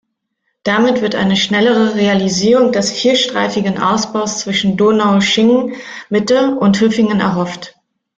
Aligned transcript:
Damit 0.63 1.01
wird 1.03 1.13
eine 1.13 1.35
schnellere 1.35 1.93
Realisierung 1.93 2.71
des 2.71 2.89
vierstreifigen 2.89 3.77
Ausbaus 3.77 4.39
zwischen 4.39 4.75
Donaueschingen-Mitte 4.75 6.55
und 6.59 6.81
Hüfingen 6.81 7.19
erhofft. 7.19 7.75